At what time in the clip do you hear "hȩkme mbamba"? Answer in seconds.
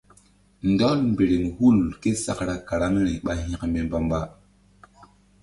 3.47-4.19